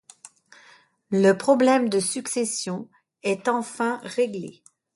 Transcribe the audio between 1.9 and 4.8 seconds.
succession était enfin réglé.